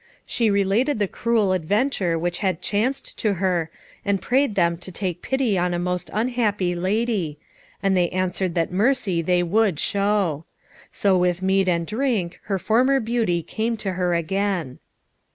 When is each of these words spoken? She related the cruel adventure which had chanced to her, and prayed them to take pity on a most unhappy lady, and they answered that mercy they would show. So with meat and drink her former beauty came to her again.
She 0.25 0.49
related 0.49 0.97
the 0.97 1.07
cruel 1.07 1.51
adventure 1.51 2.17
which 2.17 2.39
had 2.39 2.59
chanced 2.59 3.19
to 3.19 3.35
her, 3.35 3.69
and 4.03 4.19
prayed 4.19 4.55
them 4.55 4.75
to 4.77 4.91
take 4.91 5.21
pity 5.21 5.59
on 5.59 5.75
a 5.75 5.77
most 5.77 6.09
unhappy 6.11 6.73
lady, 6.73 7.37
and 7.83 7.95
they 7.95 8.09
answered 8.09 8.55
that 8.55 8.71
mercy 8.71 9.21
they 9.21 9.43
would 9.43 9.79
show. 9.79 10.45
So 10.91 11.15
with 11.19 11.43
meat 11.43 11.69
and 11.69 11.85
drink 11.85 12.39
her 12.45 12.57
former 12.57 12.99
beauty 12.99 13.43
came 13.43 13.77
to 13.77 13.91
her 13.91 14.15
again. 14.15 14.79